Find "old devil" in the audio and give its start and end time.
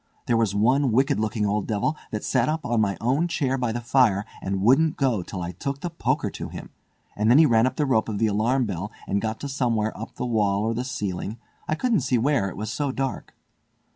1.45-1.95